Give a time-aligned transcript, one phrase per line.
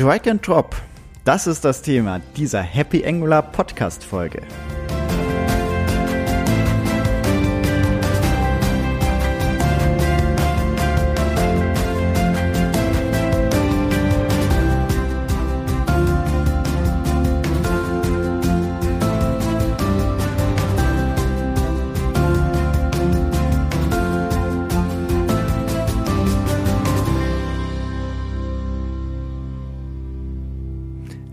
[0.00, 0.76] Drag and Drop,
[1.26, 4.40] das ist das Thema dieser Happy Angular Podcast Folge.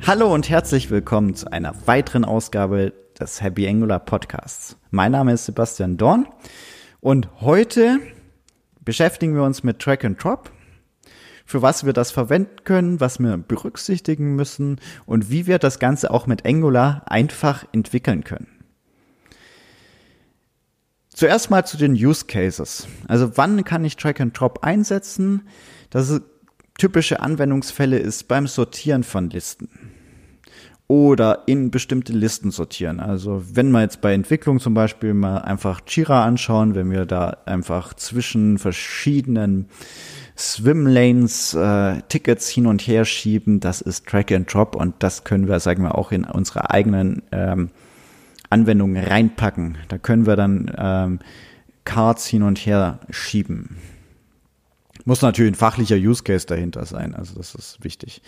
[0.08, 4.78] Hallo und herzlich willkommen zu einer weiteren Ausgabe des Happy Angular Podcasts.
[4.90, 6.30] Mein Name ist Sebastian Dorn
[7.02, 8.00] und heute
[8.80, 10.50] beschäftigen wir uns mit Track and Drop,
[11.46, 16.10] für was wir das verwenden können, was wir berücksichtigen müssen und wie wir das Ganze
[16.10, 18.48] auch mit Angular einfach entwickeln können.
[21.10, 22.88] Zuerst mal zu den Use Cases.
[23.10, 25.50] Also wann kann ich Track and Drop einsetzen?
[25.90, 26.22] Das
[26.78, 29.87] typische Anwendungsfälle ist beim Sortieren von Listen
[30.88, 33.00] oder in bestimmte Listen sortieren.
[33.02, 37.38] Also wenn wir jetzt bei Entwicklung zum Beispiel mal einfach Jira anschauen, wenn wir da
[37.46, 39.68] einfach zwischen verschiedenen
[40.38, 45.48] Swimlanes äh, Tickets hin und her schieben, das ist Track and Drop und das können
[45.48, 47.70] wir, sagen wir, auch in unsere eigenen ähm,
[48.50, 49.78] Anwendungen reinpacken.
[49.90, 51.20] Da können wir dann ähm,
[51.84, 53.78] Cards hin und her schieben.
[55.08, 58.22] Muss natürlich ein fachlicher Use Case dahinter sein, also das ist wichtig.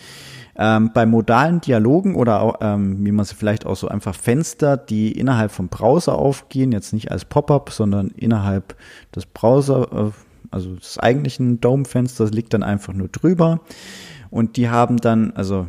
[0.56, 4.78] Ähm, bei modalen Dialogen oder auch, ähm, wie man sie vielleicht auch so einfach Fenster,
[4.78, 8.78] die innerhalb vom Browser aufgehen, jetzt nicht als Pop-up, sondern innerhalb
[9.14, 10.12] des Browser, äh,
[10.52, 13.60] also des eigentlichen Dome-Fensters liegt dann einfach nur drüber.
[14.30, 15.68] Und die haben dann, also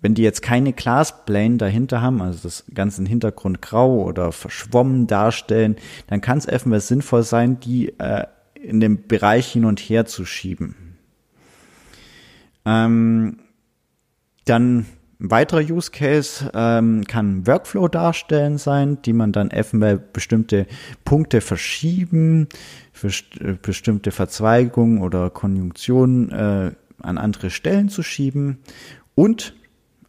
[0.00, 5.76] wenn die jetzt keine Glasplane dahinter haben, also das ganze Hintergrund grau oder verschwommen darstellen,
[6.06, 8.24] dann kann es eventuell sinnvoll sein, die äh,
[8.62, 10.74] in dem Bereich hin und her zu schieben.
[12.64, 13.38] Ähm,
[14.44, 14.86] dann
[15.20, 20.66] ein weiterer Use Case ähm, kann Workflow darstellen sein, die man dann eventuell bestimmte
[21.04, 22.48] Punkte verschieben,
[22.92, 23.08] für
[23.40, 28.58] äh, bestimmte Verzweigungen oder Konjunktionen äh, an andere Stellen zu schieben.
[29.14, 29.54] Und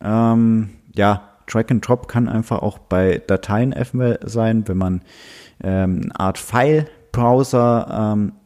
[0.02, 5.02] ähm, ja, Drag and Drop kann einfach auch bei Dateien eventuell sein, wenn man
[5.62, 8.41] ähm, eine Art File-Browser ähm, im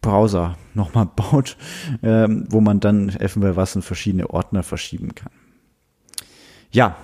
[0.00, 1.56] Browser nochmal baut,
[2.02, 5.32] ähm, wo man dann eventuell was in verschiedene Ordner verschieben kann.
[6.70, 6.96] Ja,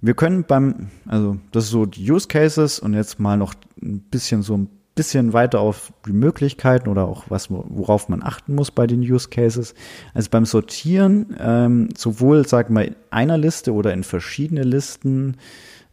[0.00, 4.00] wir können beim, also das ist so die Use Cases und jetzt mal noch ein
[4.00, 8.70] bisschen so ein bisschen weiter auf die Möglichkeiten oder auch was, worauf man achten muss
[8.70, 9.74] bei den Use Cases.
[10.14, 15.36] Also beim Sortieren, ähm, sowohl, sagen wir, in einer Liste oder in verschiedene Listen,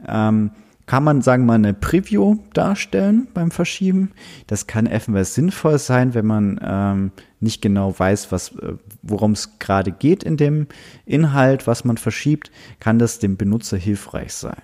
[0.07, 0.51] ähm,
[0.85, 4.11] kann man, sagen wir mal, eine Preview darstellen beim Verschieben.
[4.47, 9.59] Das kann eventuell sinnvoll sein, wenn man ähm, nicht genau weiß, was, äh, worum es
[9.59, 10.67] gerade geht in dem
[11.05, 14.61] Inhalt, was man verschiebt, kann das dem Benutzer hilfreich sein.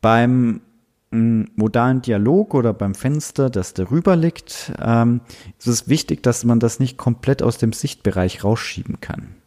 [0.00, 0.62] Beim
[1.10, 5.20] mm, modalen Dialog oder beim Fenster, das darüber liegt, ähm,
[5.58, 9.41] ist es wichtig, dass man das nicht komplett aus dem Sichtbereich rausschieben kann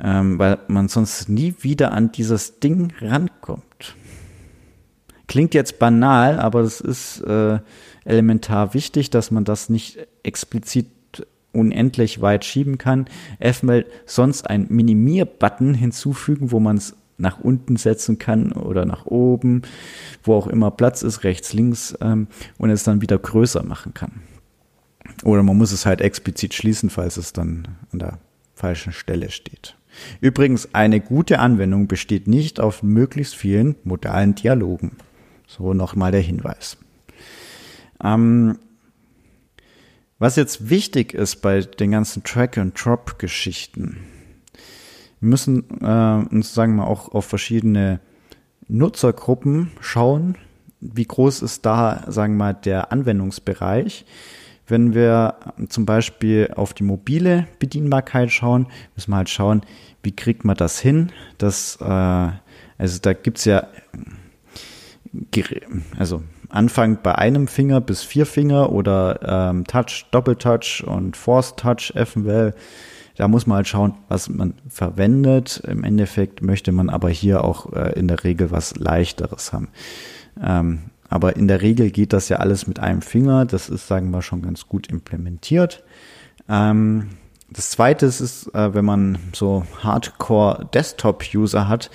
[0.00, 3.96] ähm, weil man sonst nie wieder an dieses Ding rankommt.
[5.26, 7.58] Klingt jetzt banal, aber es ist äh,
[8.04, 10.86] elementar wichtig, dass man das nicht explizit
[11.52, 13.06] unendlich weit schieben kann.
[13.38, 19.62] Eventuell sonst ein Minimier-Button hinzufügen, wo man es nach unten setzen kann oder nach oben,
[20.22, 22.28] wo auch immer Platz ist, rechts, links ähm,
[22.58, 24.20] und es dann wieder größer machen kann.
[25.24, 28.18] Oder man muss es halt explizit schließen, falls es dann an der
[28.56, 29.76] falschen Stelle steht.
[30.20, 34.96] Übrigens, eine gute Anwendung besteht nicht auf möglichst vielen modalen Dialogen.
[35.46, 36.76] So nochmal der Hinweis.
[38.02, 38.58] Ähm,
[40.18, 43.98] was jetzt wichtig ist bei den ganzen Track-and-Drop-Geschichten,
[45.20, 48.00] wir müssen äh, uns, sagen wir, auch auf verschiedene
[48.68, 50.36] Nutzergruppen schauen.
[50.80, 54.04] Wie groß ist da, sagen wir mal, der Anwendungsbereich?
[54.66, 55.34] Wenn wir
[55.68, 59.62] zum Beispiel auf die mobile Bedienbarkeit schauen, müssen wir halt schauen,
[60.02, 61.12] wie kriegt man das hin?
[61.38, 61.84] Das, äh,
[62.78, 63.66] also da gibt's ja,
[65.98, 71.92] also Anfang bei einem Finger bis vier Finger oder ähm, Touch, Doppeltouch und Force Touch
[71.94, 72.54] eventuell.
[73.16, 75.62] Da muss man halt schauen, was man verwendet.
[75.66, 79.68] Im Endeffekt möchte man aber hier auch äh, in der Regel was leichteres haben.
[80.42, 83.44] Ähm, aber in der Regel geht das ja alles mit einem Finger.
[83.44, 85.84] Das ist, sagen wir, schon ganz gut implementiert.
[86.48, 87.10] Ähm,
[87.48, 91.90] das zweite ist, äh, wenn man so Hardcore-Desktop-User hat,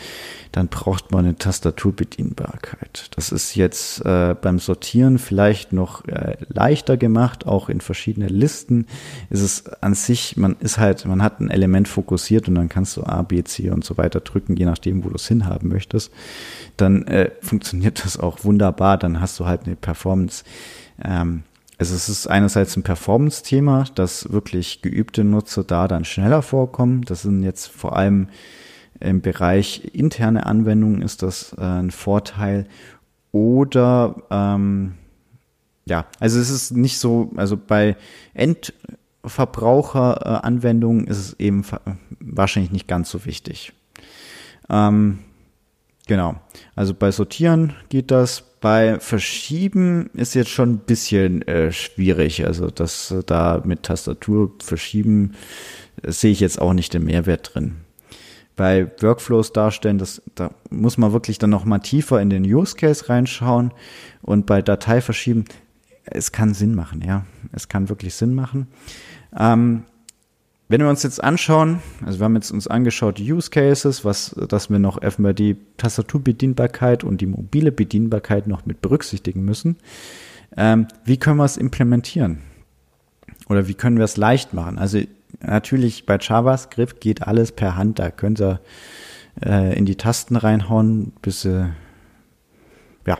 [0.53, 3.09] dann braucht man eine Tastaturbedienbarkeit.
[3.15, 8.86] Das ist jetzt äh, beim Sortieren vielleicht noch äh, leichter gemacht, auch in verschiedene Listen
[9.30, 12.95] ist es an sich, man ist halt, man hat ein Element fokussiert und dann kannst
[12.97, 16.12] du A, B, C und so weiter drücken, je nachdem, wo du es hinhaben möchtest.
[16.77, 20.44] Dann äh, funktioniert das auch wunderbar, dann hast du halt eine Performance.
[21.04, 21.44] Ähm,
[21.81, 27.01] also es ist einerseits ein Performance-Thema, dass wirklich geübte Nutzer da dann schneller vorkommen.
[27.01, 28.30] Das sind jetzt vor allem
[29.00, 32.68] im Bereich interne Anwendungen ist das äh, ein Vorteil.
[33.31, 34.94] Oder ähm,
[35.86, 37.98] ja, also es ist nicht so, also bei
[38.36, 41.66] Endverbraucheranwendungen ist es eben
[42.19, 43.74] wahrscheinlich nicht ganz so wichtig.
[44.69, 45.18] Ähm,
[46.06, 46.36] genau,
[46.75, 48.50] also bei Sortieren geht das.
[48.61, 52.45] Bei Verschieben ist jetzt schon ein bisschen äh, schwierig.
[52.45, 55.33] Also das äh, da mit Tastatur verschieben,
[56.03, 57.77] äh, sehe ich jetzt auch nicht den Mehrwert drin
[58.61, 62.75] bei Workflows darstellen, das, da muss man wirklich dann noch mal tiefer in den Use
[62.75, 63.73] Case reinschauen
[64.21, 65.45] und bei Datei verschieben,
[66.03, 68.67] es kann Sinn machen, ja, es kann wirklich Sinn machen.
[69.35, 69.85] Ähm,
[70.71, 74.69] wenn wir uns jetzt anschauen, also wir haben jetzt uns angeschaut Use Cases, was, dass
[74.69, 79.75] wir noch erstmal die Tastaturbedienbarkeit und die mobile Bedienbarkeit noch mit berücksichtigen müssen.
[80.56, 82.39] Ähm, wie können wir es implementieren?
[83.50, 84.77] Oder wie können wir es leicht machen?
[84.77, 85.01] Also
[85.41, 88.00] natürlich bei JavaScript geht alles per Hand.
[88.00, 88.62] Da könnt ihr
[89.45, 91.65] äh, in die Tasten reinhauen, bis äh,
[93.06, 93.18] ja.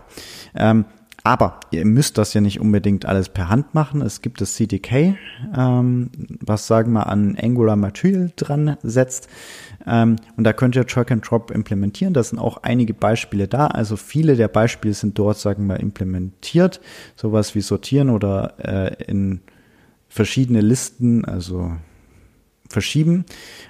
[0.56, 0.86] Ähm,
[1.24, 4.02] aber ihr müsst das ja nicht unbedingt alles per Hand machen.
[4.02, 5.16] Es gibt das CDK,
[5.56, 6.10] ähm,
[6.40, 9.30] was sagen wir an Angular Material dran setzt.
[9.86, 12.14] Ähm, und da könnt ihr Drag and Drop implementieren.
[12.14, 13.68] Da sind auch einige Beispiele da.
[13.68, 16.82] Also viele der Beispiele sind dort, sagen wir, implementiert.
[17.16, 19.42] Sowas wie sortieren oder äh, in
[20.10, 21.72] verschiedene Listen, also
[22.72, 23.26] verschieben.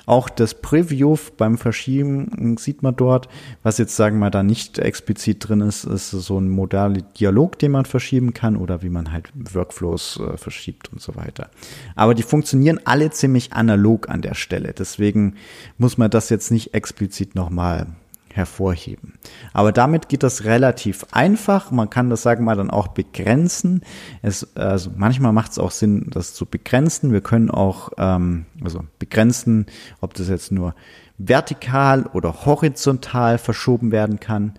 [0.06, 3.28] Auch das Preview beim Verschieben sieht man dort.
[3.64, 7.72] Was jetzt, sagen wir, da nicht explizit drin ist, ist so ein modaler Dialog, den
[7.72, 11.50] man verschieben kann oder wie man halt Workflows äh, verschiebt und so weiter.
[11.96, 14.74] Aber die funktionieren alle ziemlich analog an der Stelle.
[14.78, 15.36] Deswegen
[15.78, 17.88] muss man das jetzt nicht explizit nochmal
[18.36, 19.14] hervorheben.
[19.54, 21.72] Aber damit geht das relativ einfach.
[21.72, 23.82] Man kann das, sagen wir mal, dann auch begrenzen.
[24.22, 27.12] Es, also manchmal macht es auch Sinn, das zu begrenzen.
[27.12, 29.66] Wir können auch ähm, also begrenzen,
[30.00, 30.76] ob das jetzt nur
[31.18, 34.54] vertikal oder horizontal verschoben werden kann.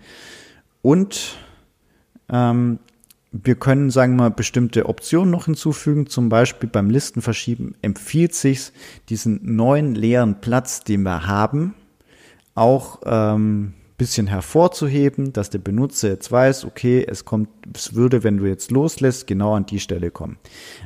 [0.81, 1.37] Und
[2.29, 2.79] ähm,
[3.33, 6.07] wir können, sagen wir mal, bestimmte Optionen noch hinzufügen.
[6.07, 8.71] Zum Beispiel beim Listenverschieben empfiehlt sich
[9.09, 11.73] diesen neuen leeren Platz, den wir haben,
[12.55, 18.37] auch ähm, bisschen hervorzuheben, dass der Benutzer jetzt weiß, okay, es kommt, es würde, wenn
[18.37, 20.37] du jetzt loslässt, genau an die Stelle kommen.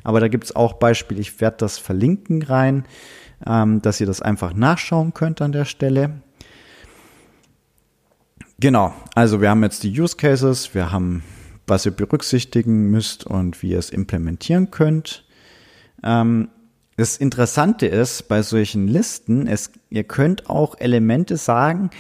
[0.03, 2.85] Aber da gibt es auch Beispiele, ich werde das verlinken rein,
[3.45, 6.21] ähm, dass ihr das einfach nachschauen könnt an der Stelle.
[8.59, 11.23] Genau, also wir haben jetzt die Use Cases, wir haben,
[11.67, 15.25] was ihr berücksichtigen müsst und wie ihr es implementieren könnt.
[16.03, 16.49] Ähm,
[16.97, 21.91] das Interessante ist bei solchen Listen, es, ihr könnt auch Elemente sagen,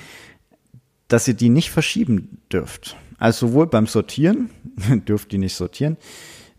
[1.07, 2.97] dass ihr die nicht verschieben dürft.
[3.19, 4.49] Also sowohl beim Sortieren,
[5.07, 5.97] dürft ihr nicht sortieren,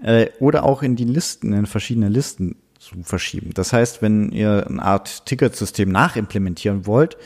[0.00, 3.50] äh, oder auch in die Listen, in verschiedene Listen zu verschieben.
[3.54, 7.16] Das heißt, wenn ihr eine Art Ticketsystem nachimplementieren wollt,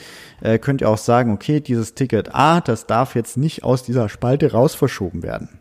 [0.41, 4.09] äh, könnt ihr auch sagen, okay, dieses Ticket A, das darf jetzt nicht aus dieser
[4.09, 5.61] Spalte raus verschoben werden.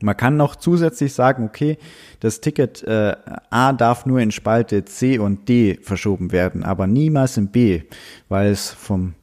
[0.00, 1.78] Man kann noch zusätzlich sagen, okay,
[2.20, 3.16] das Ticket äh,
[3.50, 7.82] A darf nur in Spalte C und D verschoben werden, aber niemals in B,
[8.28, 9.14] weil es vom,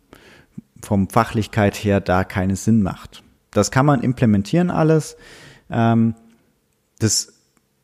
[0.81, 3.23] vom Fachlichkeit her da keinen Sinn macht.
[3.51, 5.15] Das kann man implementieren alles.
[5.69, 6.15] Ähm,
[6.99, 7.33] das,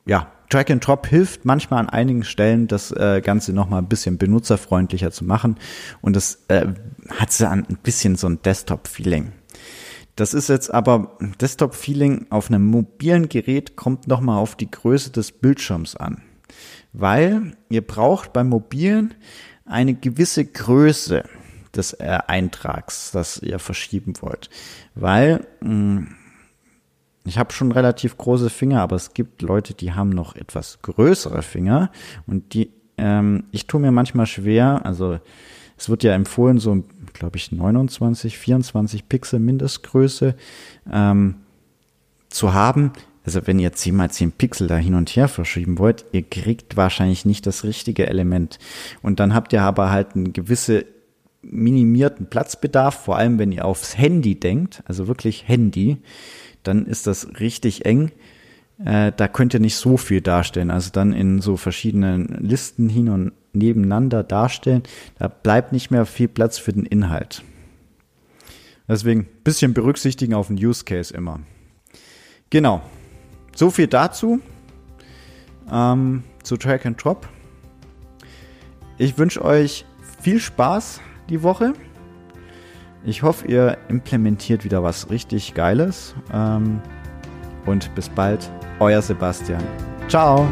[0.04, 4.18] ja, Drag and Drop hilft manchmal an einigen Stellen, das äh, Ganze nochmal ein bisschen
[4.18, 5.56] benutzerfreundlicher zu machen.
[6.02, 6.66] Und das äh,
[7.08, 9.32] hat so ein bisschen so ein Desktop-Feeling.
[10.16, 15.32] Das ist jetzt aber Desktop-Feeling auf einem mobilen Gerät kommt nochmal auf die Größe des
[15.32, 16.22] Bildschirms an.
[16.92, 19.14] Weil ihr braucht beim mobilen
[19.64, 21.24] eine gewisse Größe
[21.74, 24.50] des äh, Eintrags, das ihr verschieben wollt.
[24.94, 26.08] Weil mh, hm,
[27.24, 31.42] ich habe schon relativ große Finger, aber es gibt Leute, die haben noch etwas größere
[31.42, 31.90] Finger
[32.26, 35.18] und die ähm, ich tue mir manchmal schwer, also
[35.76, 40.34] es wird ja empfohlen, so, glaube ich, 29, 24 Pixel Mindestgröße
[40.90, 41.36] ähm,
[42.28, 42.92] zu haben.
[43.24, 46.76] Also wenn ihr 10 mal 10 Pixel da hin und her verschieben wollt, ihr kriegt
[46.76, 48.58] wahrscheinlich nicht das richtige Element.
[49.00, 50.84] Und dann habt ihr aber halt einen gewisse
[51.42, 55.98] minimierten Platzbedarf, vor allem wenn ihr aufs Handy denkt, also wirklich Handy,
[56.62, 58.12] dann ist das richtig eng.
[58.84, 60.70] äh, da könnt ihr nicht so viel darstellen.
[60.70, 64.82] Also dann in so verschiedenen Listen hin und nebeneinander darstellen.
[65.18, 67.42] Da bleibt nicht mehr viel Platz für den Inhalt.
[68.88, 71.40] Deswegen bisschen berücksichtigen auf den Use Case immer.
[72.50, 72.82] Genau.
[73.54, 74.40] So viel dazu.
[75.70, 77.28] Ähm, zu Track and Drop.
[78.98, 79.86] Ich wünsche euch
[80.20, 81.72] viel Spaß die Woche.
[83.04, 86.14] Ich hoffe, ihr implementiert wieder was richtig Geiles.
[86.32, 86.80] Ähm,
[87.66, 89.62] und bis bald, euer Sebastian.
[90.08, 90.46] Ciao!